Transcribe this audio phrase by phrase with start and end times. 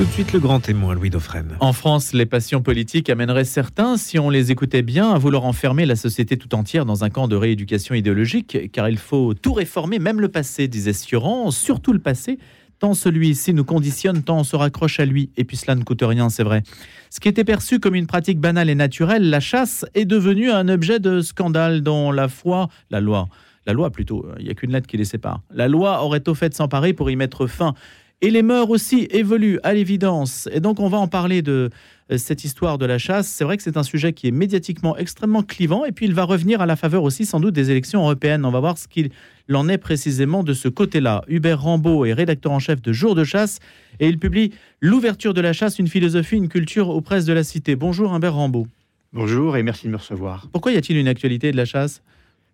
[0.00, 1.58] Tout de suite le grand témoin, Louis Dauphren.
[1.60, 5.84] En France, les passions politiques amèneraient certains, si on les écoutait bien, à vouloir enfermer
[5.84, 9.98] la société tout entière dans un camp de rééducation idéologique, car il faut tout réformer,
[9.98, 12.38] même le passé, disait Sioran, surtout le passé,
[12.78, 16.00] tant celui-ci nous conditionne, tant on se raccroche à lui, et puis cela ne coûte
[16.02, 16.62] rien, c'est vrai.
[17.10, 20.68] Ce qui était perçu comme une pratique banale et naturelle, la chasse, est devenu un
[20.70, 23.28] objet de scandale dont la foi, la loi,
[23.66, 25.42] la loi plutôt, il n'y a qu'une lettre qui les sépare.
[25.50, 27.74] La loi aurait au fait s'emparer pour y mettre fin.
[28.22, 30.46] Et les mœurs aussi évoluent, à l'évidence.
[30.52, 31.70] Et donc, on va en parler de
[32.12, 33.28] euh, cette histoire de la chasse.
[33.28, 35.86] C'est vrai que c'est un sujet qui est médiatiquement extrêmement clivant.
[35.86, 38.44] Et puis, il va revenir à la faveur aussi, sans doute, des élections européennes.
[38.44, 39.10] On va voir ce qu'il
[39.54, 41.24] en est précisément de ce côté-là.
[41.28, 43.58] Hubert Rambaud est rédacteur en chef de Jour de chasse.
[44.00, 44.52] Et il publie
[44.82, 47.74] L'ouverture de la chasse, une philosophie, une culture aux presses de la cité.
[47.74, 48.66] Bonjour, Hubert Rambaud.
[49.14, 50.46] Bonjour et merci de me recevoir.
[50.52, 52.02] Pourquoi y a-t-il une actualité de la chasse?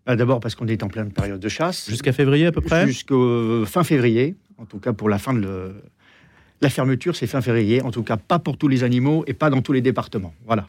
[0.06, 1.90] Bah, D'abord parce qu'on est en pleine période de chasse.
[1.90, 2.86] Jusqu'à février à peu près?
[2.86, 5.74] Jusqu'au fin février en tout cas pour la fin de
[6.62, 9.50] la fermeture, c'est fin février, en tout cas pas pour tous les animaux et pas
[9.50, 10.34] dans tous les départements.
[10.46, 10.66] Voilà.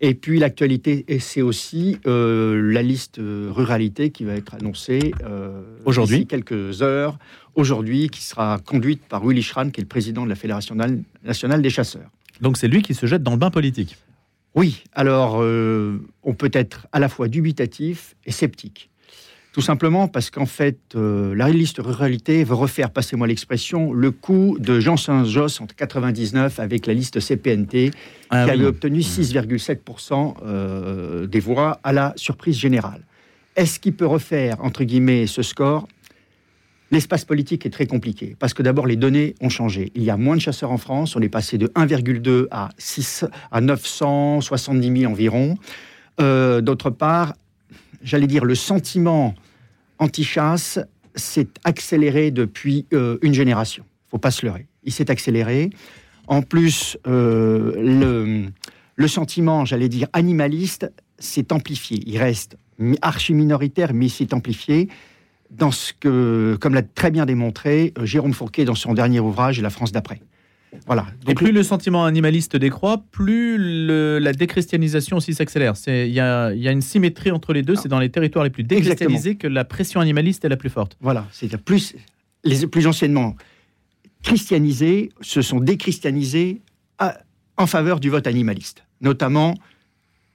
[0.00, 5.62] Et puis l'actualité, c'est aussi euh, la liste euh, ruralité qui va être annoncée euh,
[5.86, 7.18] aujourd'hui, quelques heures,
[7.54, 10.76] aujourd'hui, qui sera conduite par Willy Schran, qui est le président de la Fédération
[11.24, 12.10] nationale des chasseurs.
[12.42, 13.96] Donc c'est lui qui se jette dans le bain politique.
[14.54, 15.36] Oui, alors
[16.22, 18.90] on peut être à la fois dubitatif et sceptique.
[19.56, 24.58] Tout simplement parce qu'en fait, euh, la liste ruralité veut refaire, passez-moi l'expression, le coup
[24.60, 27.90] de Jean Saint-Josse en 99 avec la liste CPNT,
[28.28, 33.00] ah qui avait obtenu 6,7% euh, des voix à la surprise générale.
[33.56, 35.88] Est-ce qu'il peut refaire, entre guillemets, ce score?
[36.90, 39.90] L'espace politique est très compliqué parce que d'abord les données ont changé.
[39.94, 43.24] Il y a moins de chasseurs en France, on est passé de 1,2 à 6
[43.50, 45.56] à 970 000 environ.
[46.20, 47.32] Euh, d'autre part,
[48.02, 49.34] j'allais dire le sentiment
[49.98, 50.78] anti-chasse
[51.14, 53.84] s'est accéléré depuis euh, une génération.
[54.06, 54.66] Il faut pas se leurrer.
[54.84, 55.70] Il s'est accéléré.
[56.26, 58.46] En plus, euh, le,
[58.94, 62.00] le, sentiment, j'allais dire, animaliste s'est amplifié.
[62.06, 62.56] Il reste
[63.00, 64.88] archi minoritaire, mais il s'est amplifié
[65.50, 69.60] dans ce que, comme l'a très bien démontré euh, Jérôme Fourquet dans son dernier ouvrage,
[69.60, 70.20] La France d'après.
[70.86, 71.06] Voilà.
[71.28, 73.58] Et plus le sentiment animaliste décroît, plus
[74.20, 75.74] la déchristianisation aussi s'accélère.
[75.86, 77.76] Il y a, une symétrie entre les deux.
[77.76, 80.96] C'est dans les territoires les plus déchristianisés que la pression animaliste est la plus forte.
[81.00, 81.26] Voilà.
[81.32, 81.94] C'est plus
[82.44, 83.34] les plus anciennement
[84.22, 86.62] christianisés se sont déchristianisés
[87.56, 89.54] en faveur du vote animaliste, notamment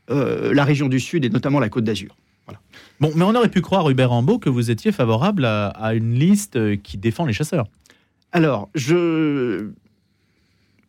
[0.10, 2.16] euh, la région du Sud et notamment la Côte d'Azur.
[3.00, 6.82] Bon, mais on aurait pu croire, Hubert Rambaud, que vous étiez favorable à une liste
[6.82, 7.66] qui défend les chasseurs.
[8.32, 9.70] Alors, je,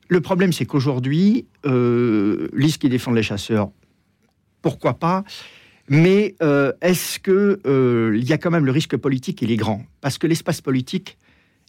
[0.08, 3.70] le problème, c'est qu'aujourd'hui, euh, liste qui défend les chasseurs,
[4.60, 5.24] pourquoi pas
[5.88, 9.56] mais euh, est-ce que euh, il y a quand même le risque politique Il est
[9.56, 11.18] grand parce que l'espace politique,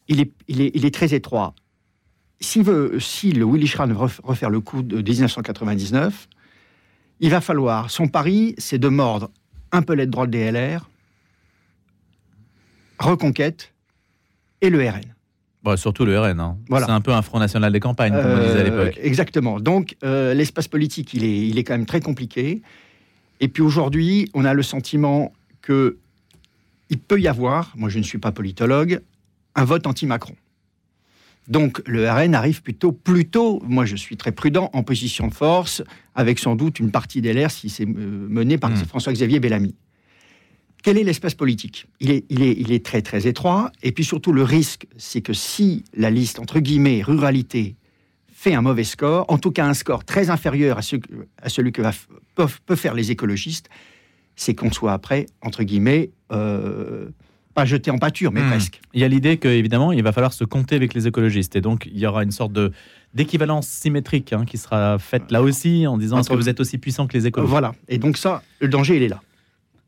[0.08, 1.56] il est, très étroit.
[2.40, 6.28] Si, le Willy Schran veut refaire le coup de 1999,
[7.22, 7.90] il va falloir.
[7.90, 9.32] Son pari, c'est de mordre
[9.72, 10.90] un peu les droits de DLR,
[13.00, 13.74] Reconquête
[14.62, 15.02] et le RN.
[15.64, 16.40] Bah, surtout le RN.
[16.40, 16.58] Hein.
[16.70, 19.00] C'est un peu un Front National des campagnes, comme on disait à euh, l'époque.
[19.02, 19.60] Exactement.
[19.60, 22.62] Donc, euh, l'espace politique, il est, il est quand même très compliqué.
[23.40, 25.32] Et puis aujourd'hui, on a le sentiment
[25.62, 25.98] que
[26.90, 29.02] il peut y avoir, moi je ne suis pas politologue,
[29.56, 30.36] un vote anti-Macron.
[31.48, 35.82] Donc le RN arrive plutôt, plutôt, moi je suis très prudent, en position de force,
[36.16, 38.86] avec sans doute une partie des LR si c'est euh, mené par hmm.
[38.86, 39.76] François-Xavier Bellamy.
[40.84, 41.88] Quel est l'espace politique?
[42.02, 45.22] Il est, il, est, il est très très étroit, et puis surtout le risque, c'est
[45.22, 47.76] que si la liste, entre guillemets, ruralité,
[48.34, 50.82] fait un mauvais score, en tout cas un score très inférieur à,
[51.42, 51.82] à celui que
[52.36, 53.70] peuvent, faire les écologistes,
[54.36, 57.08] c'est qu'on soit après, entre guillemets, euh,
[57.54, 58.50] pas jeté en pâture, mais hmm.
[58.50, 58.82] presque.
[58.94, 61.88] Il y a l'idée qu'évidemment, il va falloir se compter avec les écologistes, et donc
[61.90, 62.74] il y aura une sorte de
[63.14, 66.80] d'équivalence symétrique hein, qui sera faite là aussi, en disant est-ce que vous êtes aussi
[66.80, 67.52] puissant que les écologistes?
[67.52, 69.22] Voilà, et donc ça, le danger, il est là.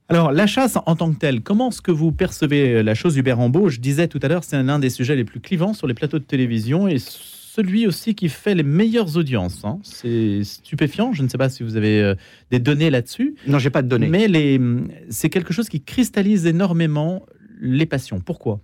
[0.08, 3.38] Alors, la chasse en tant que telle, comment est-ce que vous percevez la chose, Hubert
[3.38, 3.70] Rambaud?
[3.70, 6.20] Je disais tout à l'heure, c'est l'un des sujets les plus clivants sur les plateaux
[6.20, 9.64] de télévision et celui aussi qui fait les meilleures audiences.
[9.64, 9.80] Hein.
[9.82, 11.14] C'est stupéfiant.
[11.14, 12.14] Je ne sais pas si vous avez euh,
[12.52, 13.36] des données là-dessus.
[13.48, 14.08] Non, j'ai pas de données.
[14.08, 14.62] Mais les,
[15.10, 17.26] c'est quelque chose qui cristallise énormément
[17.60, 18.20] les passions.
[18.20, 18.60] Pourquoi?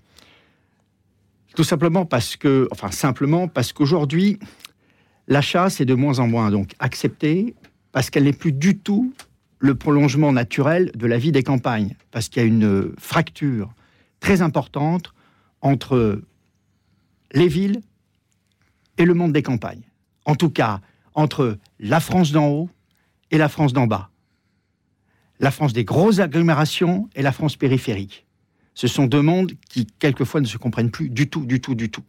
[1.56, 4.38] Tout simplement parce que, enfin simplement parce qu'aujourd'hui,
[5.28, 7.56] la chasse est de moins en moins donc acceptée
[7.94, 9.14] parce qu'elle n'est plus du tout
[9.62, 13.74] le prolongement naturel de la vie des campagnes, parce qu'il y a une fracture
[14.20, 15.14] très importante
[15.62, 16.22] entre
[17.32, 17.82] les villes
[18.98, 19.84] et le monde des campagnes.
[20.26, 20.82] En tout cas,
[21.14, 22.70] entre la France d'en haut
[23.30, 24.10] et la France d'en bas.
[25.40, 28.26] La France des grosses agglomérations et la France périphérique.
[28.74, 31.92] Ce sont deux mondes qui, quelquefois, ne se comprennent plus du tout, du tout, du
[31.92, 32.04] tout.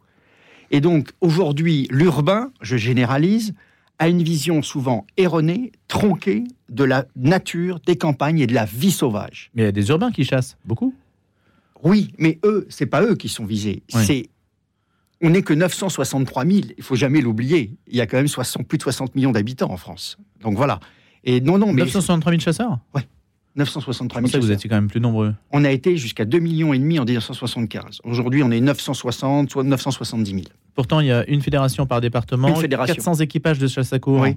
[0.70, 3.54] Et donc aujourd'hui, l'urbain, je généralise,
[4.02, 8.90] a une vision souvent erronée, tronquée de la nature, des campagnes et de la vie
[8.90, 9.50] sauvage.
[9.54, 10.92] Mais il y a des urbains qui chassent, beaucoup.
[11.84, 13.84] Oui, mais eux, c'est pas eux qui sont visés.
[13.94, 14.04] Oui.
[14.04, 14.28] C'est
[15.24, 16.58] on n'est que 963 000.
[16.76, 17.76] Il faut jamais l'oublier.
[17.86, 20.18] Il y a quand même 60 plus de 60 millions d'habitants en France.
[20.40, 20.80] Donc voilà.
[21.22, 22.80] Et non, non, mais 963 000 chasseurs?
[23.56, 24.28] 963 Je 000.
[24.30, 25.34] pensais que vous étiez quand même plus nombreux.
[25.50, 28.00] On a été jusqu'à 2 millions et demi en 1975.
[28.04, 30.42] Aujourd'hui, on est 960, soit 970 000.
[30.74, 32.94] Pourtant, il y a une fédération par département, Une fédération.
[32.94, 34.20] 400 équipages de chasse à cours.
[34.20, 34.36] Oui.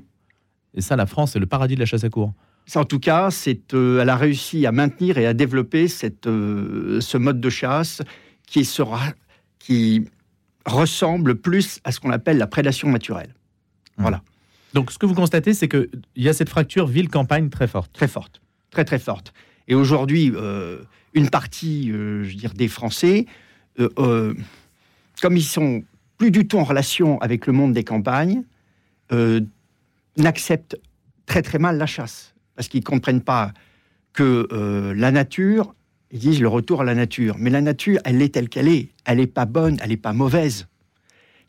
[0.73, 2.33] Et ça, la France, c'est le paradis de la chasse à cours.
[2.65, 6.27] Ça, en tout cas, c'est, euh, elle a réussi à maintenir et à développer cette,
[6.27, 8.01] euh, ce mode de chasse
[8.47, 9.01] qui, sera,
[9.59, 10.05] qui
[10.65, 13.33] ressemble plus à ce qu'on appelle la prédation naturelle.
[13.97, 14.21] Voilà.
[14.73, 15.87] Donc, ce que vous constatez, c'est qu'il
[16.17, 17.93] y a cette fracture ville-campagne très forte.
[17.93, 18.41] très forte,
[18.75, 19.33] très très forte.
[19.69, 20.79] Et aujourd'hui, euh,
[21.13, 23.25] une partie, euh, je veux des Français,
[23.79, 24.33] euh,
[25.21, 25.83] comme ils sont
[26.17, 28.43] plus du tout en relation avec le monde des campagnes,
[30.17, 30.77] n'acceptent
[31.25, 33.53] très très mal la chasse parce qu'ils comprennent pas
[34.13, 34.47] que
[34.95, 35.75] la nature,
[36.11, 38.89] ils disent le retour à la nature, mais la nature, elle est telle qu'elle est,
[39.05, 40.67] elle n'est pas bonne, elle n'est pas mauvaise.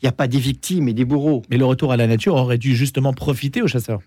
[0.02, 1.42] Il n'y a pas des victimes et des bourreaux.
[1.48, 4.02] Mais le retour à la nature aurait dû justement profiter aux chasseurs.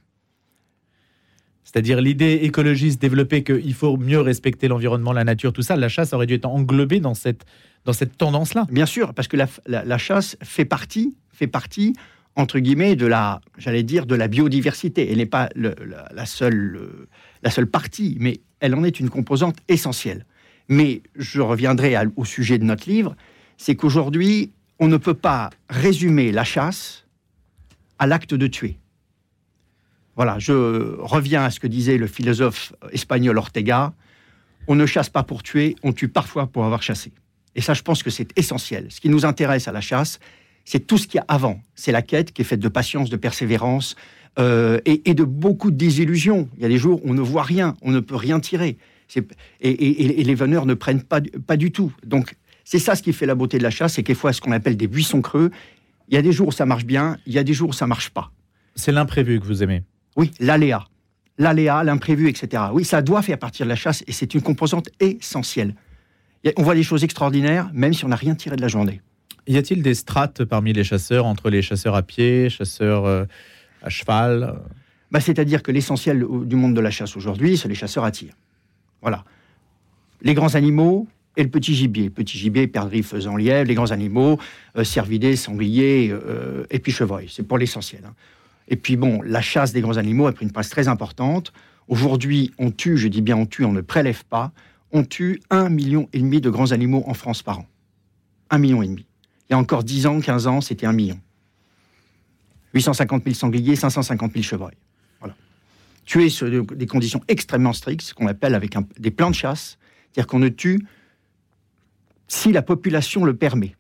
[1.72, 6.14] C'est-à-dire l'idée écologiste développée qu'il faut mieux respecter l'environnement, la nature, tout ça, la chasse
[6.14, 7.46] aurait dû être englobée dans cette,
[7.86, 8.66] dans cette tendance-là.
[8.72, 11.94] Bien sûr, parce que la, la- chasse fait partie, fait partie
[12.36, 15.12] entre guillemets de la, j'allais dire, de la biodiversité.
[15.12, 17.08] Elle n'est pas la, seule,
[17.44, 20.26] la seule partie, mais elle en est une composante essentielle.
[20.70, 23.16] Mais je reviendrai au sujet de notre livre,
[23.58, 27.06] c'est qu'aujourd'hui, on ne peut pas résumer la chasse
[28.00, 28.80] à l'acte de tuer.
[30.16, 33.94] Voilà, je reviens à ce que disait le philosophe espagnol Ortega.
[34.68, 37.12] On ne chasse pas pour tuer, on tue parfois pour avoir chassé.
[37.56, 38.88] Et ça, je pense que c'est essentiel.
[38.90, 40.20] Ce qui nous intéresse à la chasse,
[40.66, 41.62] c'est tout ce qu'il y a avant.
[41.76, 43.96] C'est la quête qui est faite de patience, de persévérance
[44.38, 46.48] euh, et, de beaucoup de désillusions.
[46.58, 48.78] Il y a des jours où on ne voit rien, on ne peut rien tirer.
[49.62, 51.92] Et, les veneurs ne prennent pas, pas du tout.
[52.06, 54.52] Donc, c'est ça ce qui fait la beauté de la chasse, c'est quelquefois ce qu'on
[54.52, 55.50] appelle des buissons creux.
[56.10, 57.74] Il y a des jours où ça marche bien, il y a des jours où
[57.74, 58.32] ça marche pas.
[58.76, 59.84] C'est l'imprévu que vous aimez.
[60.20, 60.86] Oui, l'aléa.
[61.38, 62.64] L'aléa, l'imprévu, etc.
[62.74, 65.76] Oui, ça doit faire partie de la chasse et c'est une composante essentielle.
[66.58, 69.00] On voit des choses extraordinaires, même si on n'a rien tiré de la journée.
[69.48, 73.24] Y a-t-il des strates parmi les chasseurs, entre les chasseurs à pied, chasseurs euh,
[73.82, 74.60] à cheval
[75.10, 78.34] Bah, C'est-à-dire que l'essentiel du monde de la chasse aujourd'hui, c'est les chasseurs à tir.
[79.02, 79.24] Voilà.
[80.22, 81.08] Les grands animaux
[81.38, 82.10] et le petit gibier.
[82.10, 84.38] Petit gibier, perdrix, faisan, lièvre, les grands animaux,
[84.78, 87.30] euh, cervidés, sangliers euh, et puis chevreuils.
[87.30, 88.04] C'est pour l'essentiel.
[88.06, 88.14] hein.
[88.70, 91.52] Et puis bon, la chasse des grands animaux a pris une place très importante.
[91.88, 94.52] Aujourd'hui, on tue, je dis bien on tue, on ne prélève pas.
[94.92, 97.66] On tue un million et demi de grands animaux en France par an.
[98.52, 99.06] Un million et demi.
[99.50, 101.20] Il y a encore 10 ans, 15 ans, c'était un million.
[102.74, 104.78] 850 000 sangliers, 550 000 chevreuils.
[105.20, 105.36] Voilà.
[106.06, 109.78] Tuer sur de- des conditions extrêmement strictes, ce qu'on appelle avec des plans de chasse,
[110.12, 110.86] c'est-à-dire qu'on ne tue
[112.28, 113.76] si la population le permet.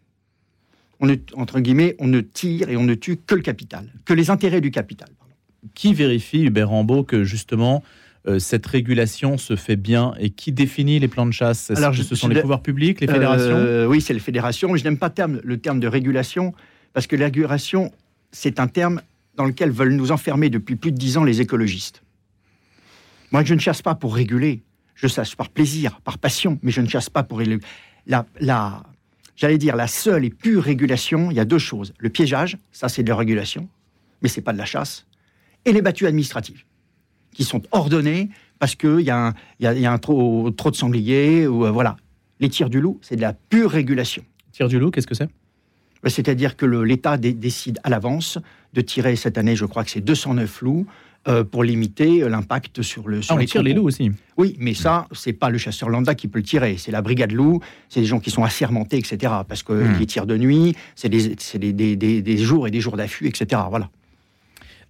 [1.00, 4.14] On ne, entre guillemets, on ne tire et on ne tue que le capital, que
[4.14, 5.08] les intérêts du capital.
[5.18, 5.34] pardon.
[5.74, 7.84] Qui vérifie, Hubert Rambaud, que justement
[8.28, 11.72] euh, cette régulation se fait bien et qui définit les plans de chasse?
[11.72, 13.56] Alors, je- ce sont je- les pouvoirs publics, les fédérations?
[13.56, 14.76] Euh, Oui, c'est les fédérations.
[14.76, 16.54] Je n'aime pas terme- le terme de régulation,
[16.92, 17.92] parce que la régulation,
[18.34, 19.02] c'est un terme
[19.36, 22.04] dans lequel veulent nous enfermer depuis plus de dix ans les écologistes.
[23.32, 24.64] Moi, je ne chasse pas pour réguler.
[24.96, 27.60] Je chasse par plaisir, par passion, mais je ne chasse pas pour réguler.
[28.06, 28.84] La, la,
[29.40, 31.94] j'allais dire, la seule et pure régulation, il y a deux choses.
[31.98, 33.70] Le piégeage, ça c'est de la régulation,
[34.22, 35.06] mais c'est pas de la chasse.
[35.66, 36.64] Et les battues administratives,
[37.34, 38.30] qui sont ordonnées
[38.60, 40.76] parce qu'il y a, un, il y a- il y a un trop, trop de
[40.76, 41.96] sangliers, ou euh, voilà.
[42.42, 44.24] Les tirs du loup, c'est de la pure régulation.
[44.52, 45.30] Tir du loup, qu'est-ce que c'est?
[46.08, 48.38] C'est-à-dire que l'État dé- décide à l'avance
[48.74, 50.86] de tirer cette année, je crois que c'est 209 loups,
[51.28, 54.10] euh, pour limiter euh, l'impact sur le sur Ah, on les tire les loups aussi.
[54.38, 56.76] Oui, mais ça, c'est pas le chasseur lambda qui peut le tirer.
[56.78, 57.60] C'est la brigade loup,
[57.90, 59.34] c'est des gens qui sont assermentés, etc.
[59.48, 60.00] Parce que Hmm.
[60.00, 63.28] les tirs de nuit, c'est des, des, des- des- des jours et des jours d'affût,
[63.28, 63.62] etc.
[63.70, 63.90] Voilà.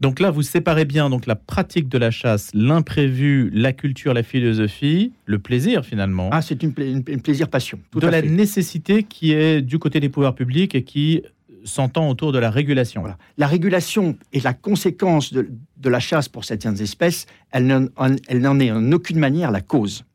[0.02, 4.24] Donc là, vous séparez bien donc la pratique de la chasse, l'imprévu, la culture, la
[4.24, 7.80] philosophie, le plaisir finalement, Ah, c'est une, pla- une- une plaisir-passion.
[7.92, 8.30] Tout de à la fait.
[8.30, 11.22] nécessité qui est du côté des pouvoirs publics et qui
[11.66, 13.02] s'entend autour de la régulation.
[13.02, 13.18] Voilà.
[13.38, 18.72] La régulation et la conséquence de, de la chasse pour certaines espèces, elle n'en est
[18.72, 20.06] en aucune manière la cause.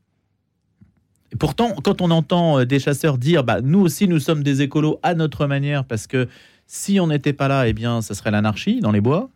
[1.32, 4.62] Et pourtant, quand on entend euh, des chasseurs dire, bah, nous aussi, nous sommes des
[4.62, 6.28] écolos à notre manière, parce que
[6.66, 9.30] si on n'était pas là, eh bien, ça serait l'anarchie dans les bois.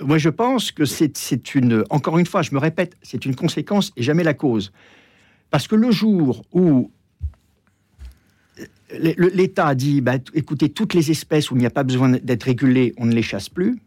[0.00, 3.36] Moi, je pense que c'est c'est une, encore une fois, je me répète, c'est une
[3.36, 4.72] conséquence et jamais la cause.
[5.50, 6.90] Parce que le jour où
[8.98, 12.44] l'État a dit, bah, écoutez, toutes les espèces où il n'y a pas besoin d'être
[12.44, 13.78] régulé, on ne les chasse plus.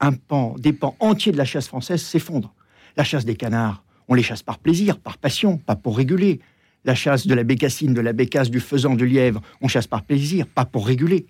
[0.00, 2.54] Un pan, des pans entiers de la chasse française s'effondrent.
[2.96, 6.40] La chasse des canards, on les chasse par plaisir, par passion, pas pour réguler.
[6.84, 10.02] La chasse de la bécassine, de la bécasse, du faisan, du lièvre, on chasse par
[10.02, 11.26] plaisir, pas pour réguler.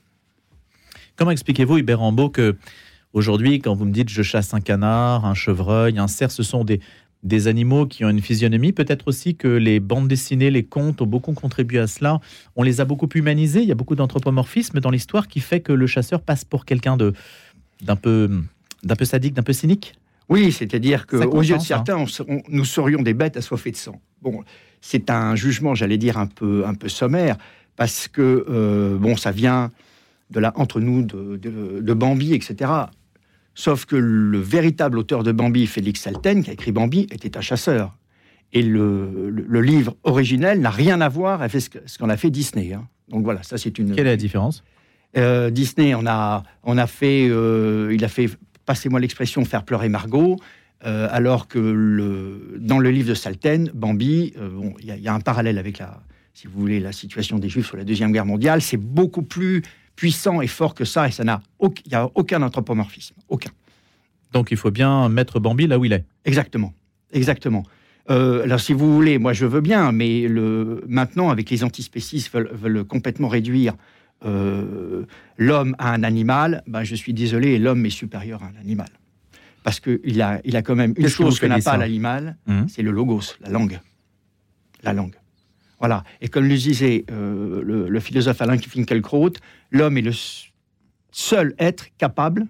[1.17, 2.57] Comment expliquez-vous, Hubert Rambaud, que
[3.13, 6.65] aujourd'hui, quand vous me dites je chasse un canard, un chevreuil, un cerf, ce sont
[6.65, 6.81] des,
[7.23, 8.73] des animaux qui ont une physionomie.
[8.73, 12.21] Peut-être aussi que les bandes dessinées, les contes ont beaucoup contribué à cela.
[12.57, 13.63] On les a beaucoup humanisés.
[13.63, 16.97] Il y a beaucoup d'anthropomorphisme dans l'histoire qui fait que le chasseur passe pour quelqu'un
[16.97, 17.13] de
[17.83, 18.31] d'un peu
[18.83, 19.95] d'un peu sadique, d'un peu cynique.
[20.29, 22.05] Oui, c'est-à-dire qu'aux yeux de certains,
[22.49, 24.01] nous serions des bêtes assoiffées de sang.
[24.23, 24.45] Bon,
[24.81, 27.37] c'est un jugement, j'allais dire un peu un peu sommaire,
[27.77, 29.71] parce que euh, bon, ça vient
[30.31, 32.71] de la entre nous de, de Bambi, etc.
[33.61, 37.43] Sauf que le véritable auteur de Bambi, Félix Salten, qui a écrit Bambi, était un
[37.43, 37.95] chasseur.
[38.55, 39.29] Et le,
[39.61, 42.73] livre originel n'a rien à voir avec ce qu'on a fait Disney.
[42.73, 42.89] Hein.
[43.11, 43.95] Donc voilà, ça c'est une.
[43.95, 44.65] Quelle est la différence?
[45.19, 48.31] Euh, Disney, on a, on a fait, euh, il a fait,
[48.65, 50.39] passez-moi l'expression, faire pleurer Margot,
[50.87, 55.21] euh, alors que le, dans le livre de Salten, Bambi, bon, il y, a un
[55.21, 56.01] parallèle avec la,
[56.33, 58.63] si vous voulez, la situation des Juifs sur la deuxième guerre mondiale.
[58.63, 59.61] C'est beaucoup plus
[60.01, 63.51] puissant et fort que ça, et ça n'a il n'y a aucun anthropomorphisme, aucun.
[64.33, 66.07] Donc il faut bien mettre Bambi là où il est.
[66.25, 66.73] Exactement,
[67.13, 67.65] exactement.
[68.09, 72.33] Euh, alors si vous voulez, moi je veux bien, mais le, maintenant avec les antispécistes
[72.33, 73.75] veulent, veulent complètement réduire
[74.25, 75.05] euh,
[75.37, 78.89] l'homme à un animal, ben, je suis désolé, l'homme est supérieur à un animal.
[79.65, 82.67] Parce qu'il a, il a quand même une chose que n'a pas l'animal, hum?
[82.71, 83.79] c'est le logos, la langue.
[84.83, 85.20] La langue.
[85.81, 86.05] Voilà.
[86.21, 89.33] Et comme le disait euh, le, philosophe Alain Finkielkraut,
[89.71, 90.13] l'homme est le
[91.11, 92.47] seul être capable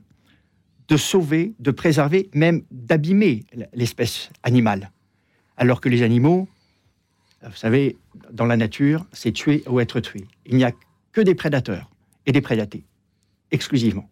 [0.89, 4.91] de sauver, de préserver, même d'abîmer l'espèce animale.
[5.57, 6.49] Alors que les animaux,
[7.43, 7.97] vous savez,
[8.33, 10.27] dans la nature, c'est tuer ou être tué.
[10.47, 10.73] Il n'y a
[11.13, 11.89] que des prédateurs
[12.27, 12.85] et des prédatés,
[13.53, 14.11] exclusivement.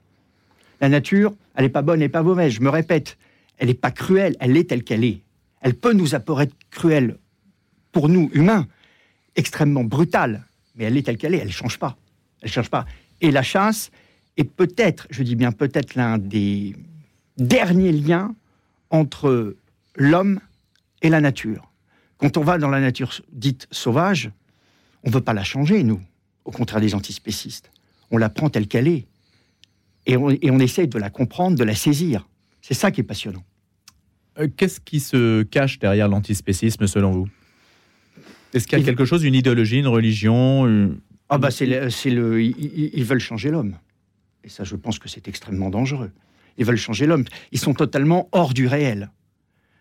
[0.81, 3.19] La nature, elle n'est pas bonne et pas mauvaise, je me répète.
[3.59, 5.23] Elle n'est pas cruelle, elle est telle qu'elle est.
[5.61, 7.19] Elle peut nous apparaître cruelle
[7.91, 8.69] pour nous, humains,
[9.39, 11.97] extrêmement brutale, mais elle est telle qu'elle est, elle ne change pas.
[12.43, 12.85] Elle change pas.
[13.21, 13.91] Et la chasse
[14.37, 16.77] est peut-être, je dis bien peut-être, l'un des
[17.37, 18.35] derniers liens
[18.91, 19.57] entre
[19.97, 20.41] l'homme
[21.03, 21.71] et la nature.
[22.19, 24.31] Quand on va dans la nature dite sauvage,
[25.05, 26.03] on ne veut pas la changer, nous,
[26.45, 27.71] au contraire des antispécistes.
[28.11, 29.07] On la prend telle qu'elle est.
[30.07, 32.27] Et on, et on essaye de la comprendre, de la saisir.
[32.61, 33.45] C'est ça qui est passionnant.
[34.41, 37.29] Euh, qu'est-ce qui se cache derrière l'antispécisme, selon vous?
[38.55, 40.97] Est-ce qu'il y a quelque chose, une idéologie, une religion
[41.29, 43.77] Ah bah c'est le, ils, veulent changer l'homme.
[44.45, 46.11] Et ça, je pense que c'est extrêmement dangereux.
[46.57, 47.25] Ils veulent changer l'homme.
[47.53, 49.11] Ils sont totalement hors du réel.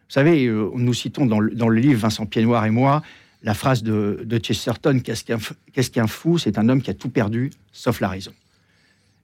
[0.10, 3.02] Vous savez, euh, nous citons dans le, dans le, livre Vincent Piednoir et moi
[3.44, 7.52] la phrase de, de Chesterton qu'est-ce qu'un fou C'est un homme qui a tout perdu,
[7.72, 8.34] sauf la raison.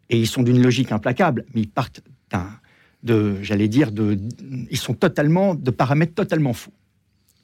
[0.09, 2.01] Et ils sont d'une logique implacable, mais ils partent
[3.03, 4.17] de, j'allais dire, de,
[4.69, 6.73] ils sont totalement de paramètres totalement fous,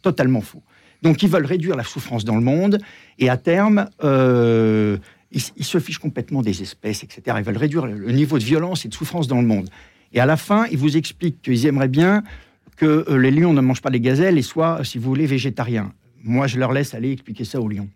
[0.01, 0.63] totalement fous.
[1.01, 2.79] Donc ils veulent réduire la souffrance dans le monde,
[3.17, 4.97] et à terme, euh,
[5.31, 7.37] ils, se fichent complètement des espèces, etc.
[7.37, 9.69] Ils veulent réduire le niveau de violence et de souffrance dans le monde.
[10.13, 12.23] Et à la fin, ils vous expliquent qu'ils aimeraient bien
[12.75, 15.93] que euh, les lions ne mangent pas les gazelles et soient, si vous voulez, végétariens.
[16.23, 17.89] Moi, je leur laisse aller expliquer ça aux lions.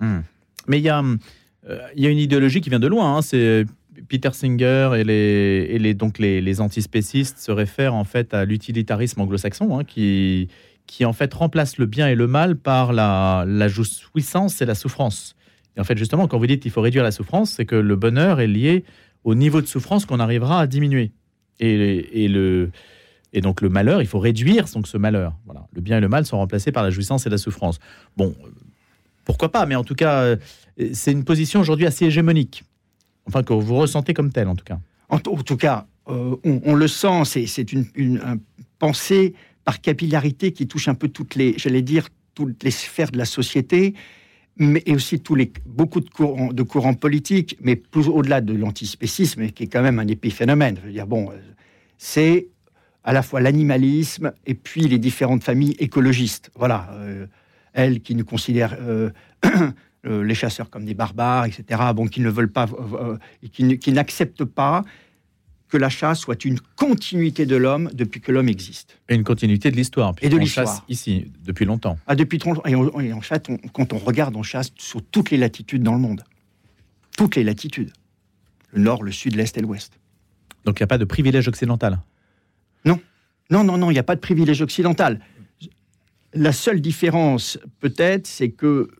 [0.00, 0.20] Hmm.
[0.68, 3.16] Mais il y, a, euh, il y a une idéologie qui vient de loin.
[3.16, 3.22] Hein.
[3.22, 3.64] C'est
[4.08, 9.78] Peter Singer et les, donc les, les, antispécistes se réfèrent en fait à l'utilitarisme anglo-saxon,
[9.78, 10.48] hein, qui,
[10.88, 15.36] qui en fait remplace le bien et le mal par la, jouissance et la souffrance.
[15.76, 17.94] Et en fait, justement, quand vous dites qu'il faut réduire la souffrance, c'est que le
[17.94, 18.84] bonheur est lié
[19.22, 21.12] au niveau de souffrance qu'on arrivera à diminuer.
[21.60, 22.28] Et,
[23.42, 25.36] donc le malheur, il faut réduire donc ce malheur.
[25.44, 25.66] Voilà.
[25.74, 27.78] Le bien et le mal sont remplacés par la jouissance et la souffrance.
[28.16, 28.34] Bon,
[29.24, 30.36] pourquoi pas, mais en tout cas, euh,
[30.94, 32.64] c'est une position aujourd'hui assez hégémonique.
[33.26, 34.78] Enfin, que vous ressentez comme telle, en tout cas.
[35.10, 38.40] En, tout cas, euh, on, le sent, c'est une
[38.78, 39.34] pensée
[39.68, 43.26] par capillarité qui touche un peu toutes les, j'allais dire, toutes les sphères de la
[43.26, 43.92] société,
[44.56, 48.54] mais et aussi tous les, beaucoup de courants, de courants politiques, mais plus au-delà de
[48.54, 50.78] l'antispécisme, qui est quand même un épiphénomène.
[50.80, 51.34] Je veux dire, bon, euh,
[51.98, 52.48] c'est
[53.04, 56.50] à la fois l'animalisme et puis les différentes familles écologistes.
[56.54, 57.26] Voilà, euh,
[57.74, 59.10] elles qui nous considèrent euh,
[60.04, 61.82] les chasseurs comme des barbares, etc.
[61.94, 62.70] Bon, qui ne veulent pas,
[63.52, 64.82] qui, qui n'acceptent pas
[65.68, 68.98] que la chasse soit une continuité de l'homme depuis que l'homme existe.
[69.08, 70.14] Et une continuité de l'histoire.
[70.22, 70.84] Et de l'histoire.
[70.88, 71.98] ici, depuis longtemps.
[72.06, 75.82] Ah, depuis trop Et, en chasse, quand on regarde, on chasse sur toutes les latitudes
[75.82, 76.24] dans le monde.
[77.16, 77.92] Toutes les latitudes.
[78.72, 79.92] Le nord, le sud, l'est et l'ouest.
[80.64, 82.00] Donc il n'y a pas de privilège occidental?
[82.84, 83.00] Non.
[83.50, 85.20] Non, non, non, il n'y a pas de privilège occidental.
[86.34, 88.90] La seule différence, peut-être, c'est que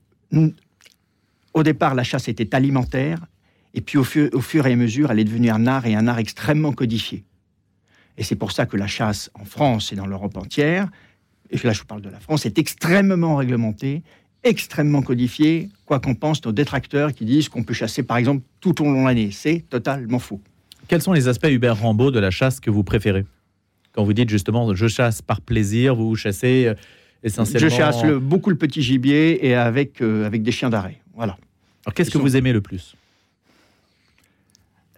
[1.55, 3.27] au départ, la chasse était alimentaire,
[3.75, 5.95] et puis au fur, au fur et à mesure, elle est devenue un art et
[5.95, 7.25] un art extrêmement codifié.
[8.17, 10.89] Et c'est pour ça que la chasse en France et dans l'Europe entière,
[11.51, 14.03] et là je vous parle de la France, est extrêmement réglementée,
[14.45, 18.81] extrêmement codifiée, quoi qu'on pense nos détracteurs qui disent qu'on peut chasser par exemple tout
[18.83, 19.31] au long de l'année.
[19.31, 20.41] C'est totalement faux.
[20.89, 23.25] Quels sont les aspects Hubert Rambaud de la chasse que vous préférez?
[23.93, 26.75] Quand vous dites justement je chasse par plaisir, vous chassez euh,
[27.23, 27.69] essentiellement.
[27.69, 31.01] Je chasse le- beaucoup le petit gibier et avec, euh, avec des chiens d'arrêt.
[31.15, 31.37] Voilà.
[31.85, 32.95] Alors qu'est-ce que vous aimez le plus?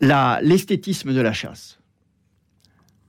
[0.01, 1.79] L'esthétisme de la chasse.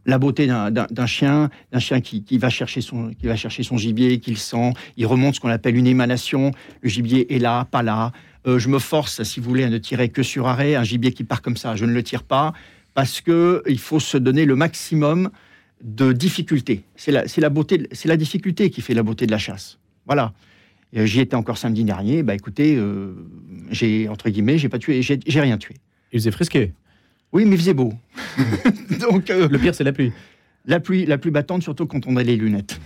[0.05, 5.35] La beauté d'un- chien, d'un chien qui, va chercher son, gibier, qu'il sent, il remonte
[5.35, 6.51] ce qu'on appelle une émanation.
[6.81, 8.11] Le gibier est là, pas là.
[8.47, 10.75] Euh, je me force, si vous voulez, à ne tirer que sur arrêt.
[10.75, 12.53] Un gibier qui part comme ça, je ne le tire pas
[12.93, 15.29] parce que il faut se donner le maximum
[15.83, 16.83] de difficulté.
[16.95, 19.77] C'est la, beauté, c'est la difficulté qui fait la beauté de la chasse.
[20.07, 20.33] Voilà.
[20.93, 22.21] J'y étais encore samedi dernier.
[22.23, 23.13] Bah écoutez, euh,
[23.69, 25.75] j'ai entre guillemets, j'ai pas tué, j'ai rien tué.
[26.11, 26.73] Il faisait frisqué.
[27.31, 27.93] Oui, mais il faisait beau.
[28.99, 30.11] Donc euh, Le pire, c'est la pluie.
[30.65, 32.79] la pluie, la pluie battante, surtout quand on a les lunettes.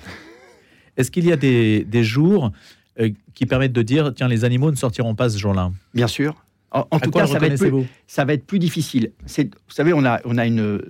[0.98, 2.51] Est-ce qu'il y a des, des jours
[3.00, 5.72] euh, qui permettent de dire tiens, les animaux ne sortiront pas ce jour-là?
[5.94, 6.46] Bien sûr.
[6.72, 7.86] En, tout cas, ça va, être plus, reconnaissez-vous?
[8.05, 9.13] ça va être plus difficile.
[9.25, 10.82] Vous savez, on a, on a une,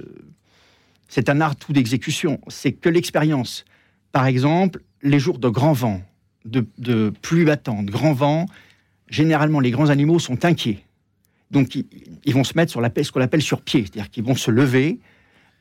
[1.08, 2.40] c'est un art tout d'exécution.
[2.48, 3.66] C'est que l'expérience.
[4.12, 6.02] Par exemple, les jours de grand vent,
[6.46, 8.48] de, de pluie battante, grand vent,
[9.10, 10.85] généralement les grands animaux sont inquiets.
[11.52, 14.36] Donc ils, vont se mettre sur la, ce qu'on appelle sur pied, c'est-à-dire qu'ils vont
[14.36, 15.00] se lever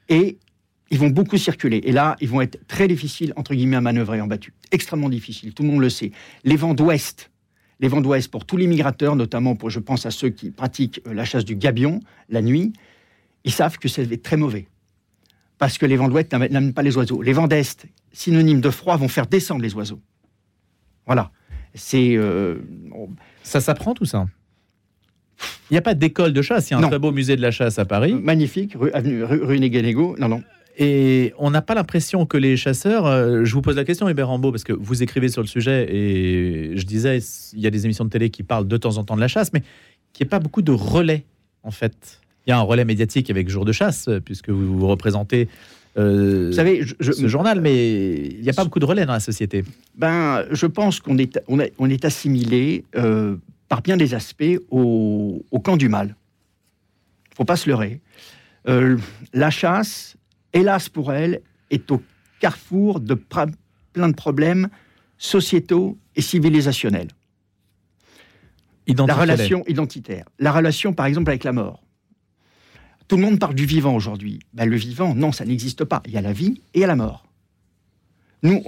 [0.09, 0.39] et
[0.91, 1.79] ils vont beaucoup circuler.
[1.85, 4.55] Et là, ils vont être très difficiles, entre guillemets, à manœuvrer en battu.
[4.71, 6.13] Extrêmement difficiles, tout le monde le sait.
[6.45, 7.31] Les vents d'ouest,
[7.81, 11.01] les vents d'ouest pour tous les migrateurs, notamment pour, je pense à ceux qui pratiquent
[11.07, 12.73] euh, la chasse du gabion la nuit,
[13.45, 14.69] ils savent que c'est très mauvais.
[15.59, 17.23] Parce que les vents d'ouest n'amènent pas les oiseaux.
[17.23, 20.01] Les vents d'est, synonymes de froid, vont faire descendre les oiseaux.
[21.07, 21.31] Voilà.
[21.75, 22.17] C'est.
[22.17, 22.59] euh,
[23.43, 24.27] Ça s'apprend tout ça?
[25.71, 26.71] Il n'y a pas d'école de chasse.
[26.71, 26.89] Il y a un Non.
[26.89, 28.15] très beau musée de la chasse à Paris.
[28.15, 30.17] magnifique, rue, avenue, rue, rue Néguénégo.
[30.19, 30.43] Non, non.
[30.77, 33.07] Et on n'a pas l'impression que les chasseurs.
[33.07, 35.87] euh, je vous pose la question, Hubert Rambaud, parce que vous écrivez sur le sujet
[35.95, 37.19] et je disais,
[37.53, 39.29] il y a des émissions de télé qui parlent de temps en temps de la
[39.29, 39.63] chasse, mais
[40.13, 41.25] qu'il n'y a pas beaucoup de relais,
[41.63, 42.21] en fait.
[42.47, 45.49] Il y a un relais médiatique avec Jour de chasse, puisque vous, vous représentez
[45.97, 49.07] euh, Vous savez, je, je- ce journal, mais il n'y a pas beaucoup de relais
[49.07, 49.65] dans la société.
[49.97, 53.37] ben, je pense qu'on est, on est, on est assimilé euh,
[53.69, 56.17] par bien des aspects au, au camp du mal.
[57.33, 58.01] Il faut pas se leurrer.
[58.69, 58.99] Euh,
[59.33, 60.17] la chasse,
[60.53, 62.03] hélas pour elle, est au
[62.41, 64.69] carrefour de plein de problèmes
[65.19, 67.09] sociétaux et civilisationnels.
[68.87, 70.27] La relation identitaire.
[70.39, 71.83] La relation, par exemple, avec la mort.
[73.09, 74.41] Tout le monde parle du vivant aujourd'hui.
[74.53, 76.03] Ben, le vivant, non, ça n'existe pas.
[76.07, 77.27] Il y a la vie et il y a la mort.
[78.43, 78.63] Nous,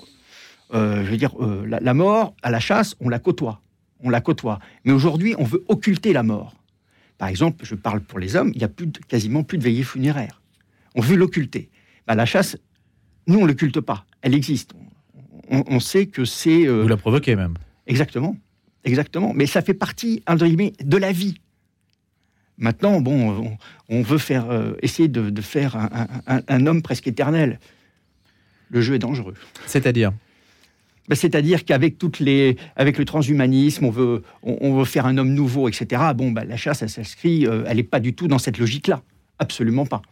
[0.75, 3.61] euh, je veux dire, euh, la, la mort, à la chasse, on la côtoie.
[4.01, 4.59] On la côtoie.
[4.85, 6.55] Mais aujourd'hui, on veut occulter la mort.
[7.19, 9.63] Par exemple, je parle pour les hommes, il n'y a plus de- quasiment plus de
[9.65, 10.43] veillées funéraires.
[10.95, 11.71] On veut l'occulter.
[12.07, 12.57] Ben, la chasse,
[13.27, 14.05] nous, on ne l'occulte pas.
[14.23, 14.73] Elle existe.
[15.51, 16.67] On, on sait que c'est...
[16.67, 17.55] euh, Vous la provoquez même.
[17.87, 18.37] Exactement,
[18.85, 19.33] exactement.
[19.35, 21.37] Mais ça fait partie, entre guillemets, de la vie.
[22.59, 23.59] Maintenant, bon, on,
[23.99, 25.89] on veut faire, euh, essayer de, de faire un,
[26.27, 27.61] un- un- un homme presque éternel.
[28.71, 29.35] Le jeu est dangereux.
[29.67, 30.13] C'est-à-dire?
[31.09, 35.17] Ben, C'est-à-dire qu'avec toutes les, avec le transhumanisme, on veut, on, on veut faire un
[35.19, 36.03] homme nouveau, etc.
[36.17, 39.03] Bon, ben, la chasse, elle s'inscrit, euh, elle n'est pas du tout dans cette logique-là,
[39.39, 40.03] absolument pas.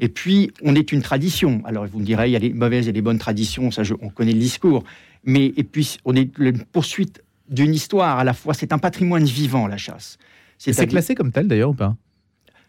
[0.00, 1.60] Et puis, on est une tradition.
[1.64, 3.94] Alors, vous me direz, il y a les mauvaises et les bonnes traditions, ça, je-
[4.00, 4.84] on connaît le discours.
[5.24, 8.54] Mais et puis, on est une poursuite d'une histoire à la fois.
[8.54, 10.16] C'est un patrimoine vivant, la chasse.
[10.58, 11.96] C'est classé comme tel d'ailleurs ou pas?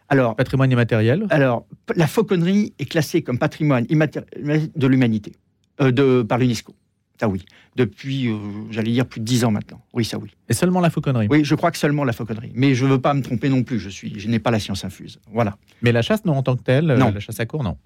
[0.08, 1.26] Alors, Patrimoine immatériel?
[1.30, 5.32] alors, la fauconnerie est classée comme patrimoine immatériel de l'humanité
[5.80, 6.74] euh, de, par l'UNESCO.
[7.20, 7.44] Ça oui.
[7.76, 8.38] Depuis, euh,
[8.70, 9.82] j'allais dire, plus de dix ans maintenant.
[9.92, 10.30] Oui, ça oui.
[10.48, 11.26] Et seulement la fauconnerie.
[11.28, 12.50] Oui, je crois que seulement la fauconnerie.
[12.54, 13.78] Mais je ne veux pas me tromper non plus.
[13.78, 15.20] Je, suis, je n'ai pas la science infuse.
[15.30, 15.58] Voilà.
[15.82, 17.10] Mais la chasse, non, en tant que telle, Non.
[17.12, 17.76] la chasse à court, non.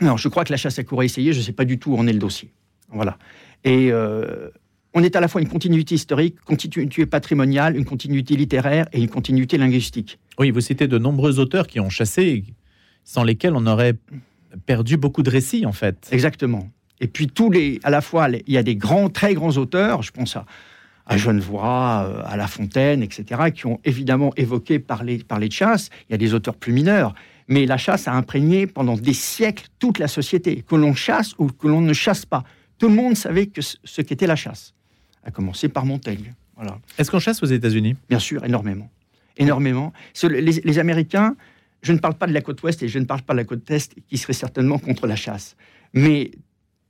[0.00, 1.34] Non, je crois que la chasse à cour a essayé.
[1.34, 2.50] Je ne sais pas du tout où en est le dossier.
[2.90, 3.18] Voilà.
[3.62, 4.48] Et euh,
[4.94, 9.10] on est à la fois une continuité historique, continuité patrimoniale, une continuité littéraire et une
[9.10, 10.18] continuité linguistique.
[10.38, 12.42] Oui, vous citez de nombreux auteurs qui ont chassé,
[13.04, 13.96] sans lesquels on aurait
[14.64, 16.08] perdu beaucoup de récits, en fait.
[16.10, 16.70] Exactement.
[17.00, 19.56] Et puis tous les, à la fois, les- il y a des grands, très grands
[19.56, 20.02] auteurs.
[20.02, 20.44] Je pense à,
[21.06, 25.90] à Genevois, euh, à La Fontaine, etc., qui ont évidemment évoqué parler, parler de chasse.
[26.08, 27.14] Il y a des auteurs plus mineurs.
[27.46, 31.46] Mais la chasse a imprégné pendant des siècles toute la société, que l'on chasse ou
[31.46, 32.44] que l'on ne chasse pas.
[32.78, 34.74] Tout le monde savait que ce qu'était la chasse,
[35.24, 36.34] à commencer par Montaigne.
[36.56, 36.78] Voilà.
[36.98, 37.96] Est-ce qu'on chasse aux États-Unis?
[38.10, 38.90] Bien sûr, énormément.
[39.38, 39.92] Énormément.
[40.24, 41.36] Les, les Américains,
[41.80, 43.44] je ne parle pas de la côte ouest et je ne parle pas de la
[43.44, 45.56] côte est, qui serait certainement contre la chasse.
[45.94, 46.32] Mais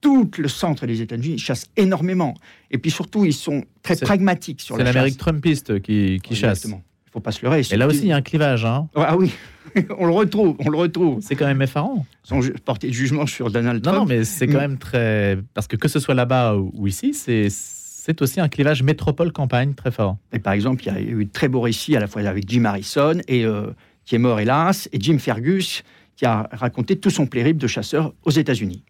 [0.00, 2.34] tout le centre des États-Unis chassent énormément.
[2.70, 5.18] Et puis surtout, ils sont très C'est- pragmatiques sur C'est la l'Amérique chasse.
[5.18, 6.58] trumpiste qui, qui chasse.
[6.58, 6.82] Exactement.
[7.06, 7.62] Il ne faut pas se leurrer.
[7.70, 8.64] Et là aussi, il y a un clivage.
[8.64, 8.88] hein.
[8.94, 9.32] Ah oui,
[9.98, 11.20] on le retrouve, on le retrouve.
[11.22, 12.04] C'est quand même effarant.
[12.22, 14.08] Sans porter de jugement sur Donald Non, Trump.
[14.10, 15.38] non, mais c'est quand même très.
[15.54, 19.74] Parce que que ce soit là-bas ou, ou ici, c'est c'est aussi un clivage métropole-campagne
[19.74, 20.16] très fort.
[20.32, 22.48] Et par exemple, il y a eu de très beaux récits à la fois avec
[22.48, 23.66] Jim Harrison, et, euh,
[24.06, 25.82] qui est mort hélas, et Jim Fergus,
[26.16, 28.82] qui a raconté tout son périple de chasseur aux États-Unis.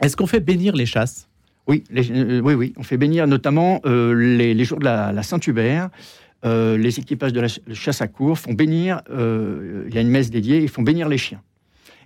[0.00, 1.28] Est-ce qu'on fait bénir les chasses?
[1.66, 2.72] Oui, les- euh, oui, oui.
[2.76, 5.90] On fait bénir notamment euh, les, les jours de la, la Saint-Hubert.
[6.44, 10.00] euh, les équipages de la ch- chasse à cour font bénir, euh, il y a
[10.00, 11.40] une messe dédiée, ils font bénir les chiens.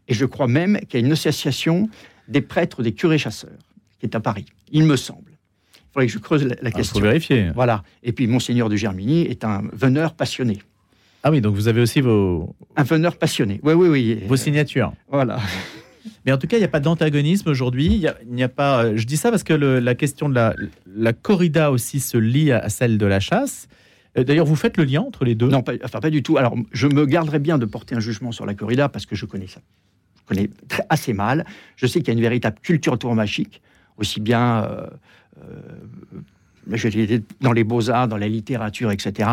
[0.08, 1.88] Et je crois même qu'il y a une association
[2.28, 3.50] des prêtres des curés chasseurs
[3.98, 5.30] qui est à Paris, il me semble.
[5.74, 7.00] Il faudrait que je creuse la, la Il faut question.
[7.00, 7.50] vérifier.
[7.54, 7.82] Voilà.
[8.02, 10.58] Et puis, Monseigneur de Germigny est un veneur passionné.
[11.22, 13.58] Ah oui, donc vous avez aussi vos, Un veneur passionné.
[13.62, 14.20] Oui, oui, oui.
[14.28, 14.92] vos signatures.
[15.10, 15.38] Voilà.
[16.24, 17.86] Mais en tout cas, il n'y a pas d'antagonisme aujourd'hui.
[17.86, 18.84] Il n'y a, pas.
[18.84, 22.68] euh, Je dis ça parce que la question de la, corrida aussi se lie à
[22.68, 23.68] celle de la chasse.
[24.18, 25.48] Euh, D'ailleurs, vous faites le lien entre les deux?
[25.48, 26.38] Non, pas, enfin, pas du tout.
[26.38, 29.26] Alors, je me garderais bien de porter un jugement sur la corrida parce que je
[29.26, 29.60] connais ça.
[30.16, 30.50] Je connais
[30.88, 31.44] assez mal.
[31.76, 33.48] Je sais qu'il y a une véritable culture tauromachie,
[33.98, 34.86] aussi bien euh,
[35.44, 39.28] euh, dans les beaux-arts, dans la littérature, etc.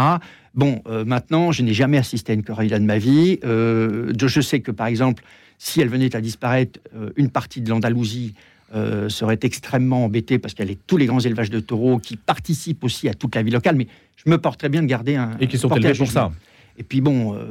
[0.54, 3.40] Bon, euh, maintenant, je n'ai jamais assisté à une corrida de ma vie.
[3.44, 5.24] Je sais que, par exemple,
[5.66, 8.34] si elle venait à disparaître, euh, une partie de l'Andalousie
[8.76, 12.84] euh, serait extrêmement embêtée parce qu'elle est tous les grands élevages de taureaux qui participent
[12.84, 13.78] aussi à toute la vie locale.
[13.78, 15.38] Mais je me porterais bien de garder un.
[15.40, 16.32] Et qui sont élevés pour ça.
[16.78, 17.46] Et puis bon, euh,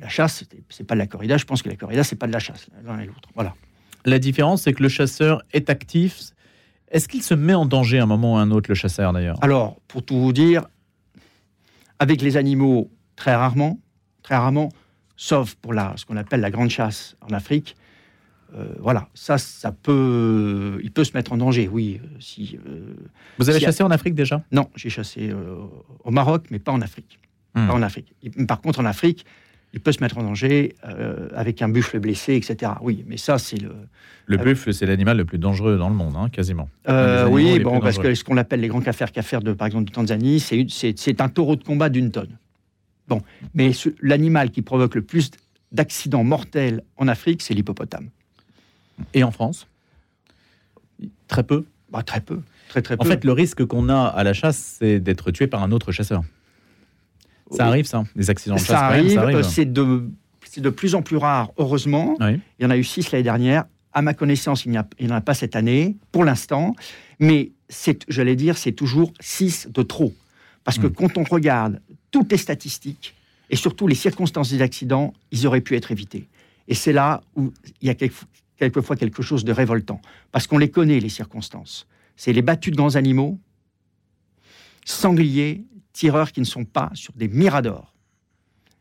[0.00, 1.36] la chasse, c'est- c'est pas de la corrida.
[1.36, 3.28] Je pense que la corrida, c'est pas de la chasse, l'un et l'autre.
[3.34, 3.54] Voilà.
[4.04, 6.20] La différence, c'est que le chasseur est actif.
[6.92, 9.12] Est-ce qu'il se met en danger à un moment ou à un autre, le chasseur
[9.12, 9.38] d'ailleurs?
[9.42, 10.66] Alors, pour tout vous dire,
[11.98, 13.80] avec les animaux, très rarement,
[14.22, 14.68] très rarement,
[15.16, 17.76] sauf pour la, ce qu'on appelle la grande chasse en Afrique.
[18.54, 22.00] euh, voilà, ça, ça peut, il peut se mettre en danger, oui.
[22.02, 22.94] euh, si, euh,
[23.38, 24.42] Vous avez si- chassé en Afrique déjà?
[24.52, 25.56] Non, j'ai chassé euh,
[26.04, 27.18] au Maroc, mais pas en Afrique.
[27.54, 27.66] Hmm.
[27.66, 28.14] Pas en Afrique.
[28.22, 29.24] Il- Par contre, en Afrique,
[29.72, 30.74] il peut se mettre en danger
[31.34, 32.72] avec un buffle blessé, etc.
[32.80, 33.72] Oui, mais ça, c'est le.
[34.26, 36.68] Le buffle, c'est l'animal le plus dangereux dans le monde, hein, quasiment.
[37.28, 39.92] Oui, bon, parce que ce qu'on appelle les grands cafères cafères de, par exemple, de
[39.92, 42.38] Tanzanie, c'est un taureau de combat d'une tonne.
[43.08, 43.20] Bon,
[43.54, 45.30] mais l'animal qui provoque le plus
[45.72, 48.08] d'accidents mortels en Afrique, c'est l'hippopotame.
[49.14, 49.66] Et en France?
[51.28, 51.64] Très peu.
[51.90, 53.08] Bah, très peu, très très En peu.
[53.10, 56.22] fait, le risque qu'on a à la chasse, c'est d'être tué par un autre chasseur.
[57.52, 57.68] Ça Oui.
[57.70, 62.16] arrive, ça Des accidents de chasse, ça arrive, c'est de, plus en plus rare, heureusement.
[62.20, 62.40] Oui.
[62.58, 63.64] Il y en a eu six l'année dernière.
[63.92, 66.74] À ma connaissance, il n'y en a pas cette année, pour l'instant.
[67.20, 67.52] Mais
[68.08, 70.12] j'allais dire, c'est toujours six de trop.
[70.64, 70.92] Parce que Mm.
[70.92, 71.80] quand on regarde
[72.16, 73.14] toutes les statistiques,
[73.50, 76.28] et surtout les circonstances des accidents, ils auraient pu être évités.
[76.66, 77.52] Et c'est là où
[77.82, 78.24] il y a quelque-
[78.56, 80.00] quelquefois quelque chose de révoltant.
[80.32, 81.86] Parce qu'on les connaît, les circonstances.
[82.16, 83.38] C'est les battus de grands animaux,
[84.86, 87.94] sangliers, tireurs qui ne sont pas sur des miradors.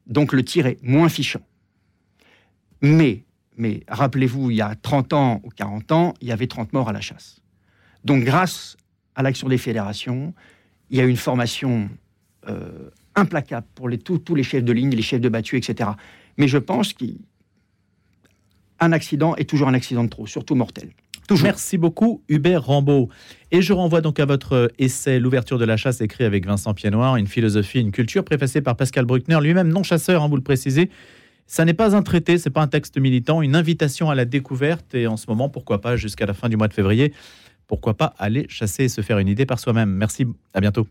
[0.07, 1.45] Donc le tir est moins fichant.
[2.81, 3.25] Mais,
[3.57, 6.87] mais rappelez-vous, il y a 30 ans ou 40 ans, il y avait 30 morts
[6.87, 7.41] à la chasse.
[8.05, 8.77] Donc grâce
[9.13, 10.33] à l'action des fédérations,
[10.89, 11.89] il y a une formation
[12.47, 15.91] euh, implacable pour tous, les chefs de ligne, les chefs de battu, etc.
[16.37, 20.89] Mais je pense qu'un accident est toujours un accident de trop, surtout mortel.
[21.41, 23.09] Merci beaucoup, Hubert Rambaud.
[23.51, 27.15] Et je renvoie donc à votre essai L'ouverture de la chasse, écrit avec Vincent Piednoir,
[27.15, 30.89] une philosophie, une culture, préfacé par Pascal Bruckner, lui-même non chasseur, hein, vous le précisez.
[31.47, 34.93] Ça n'est pas un traité, c'est pas un texte militant, une invitation à la découverte.
[34.93, 37.13] Et en ce moment, pourquoi pas, jusqu'à la fin du mois de février,
[37.67, 39.89] pourquoi pas aller chasser et se faire une idée par soi-même.
[39.89, 40.87] Merci, à bientôt.